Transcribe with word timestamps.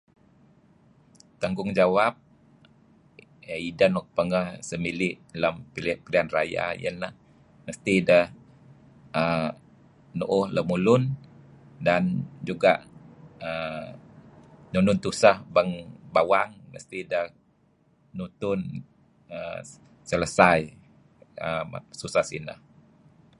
Tangungjawab 1.41 2.13
idah 3.69 3.89
nuk 3.93 4.07
pangah 4.15 4.47
sah 4.67 4.79
mili' 4.83 5.13
lem 5.41 5.55
pilihanraya 5.73 6.63
iyeh 6.79 6.93
neh 7.01 8.25
um 9.19 9.45
nu'uh 10.19 10.45
lemulun 10.55 11.03
dan 11.87 12.03
juga' 12.47 12.75
um 13.47 13.85
nun 14.71 14.83
nun 14.87 14.99
tusah 15.03 15.37
bang 15.55 15.71
bawang 16.15 16.51
masti 16.71 16.95
ideh 17.03 17.25
um 17.31 17.35
nutun 18.17 18.59
err 19.37 19.59
selesai 20.09 20.59
suseh 22.01 22.25
sinah. 22.29 22.59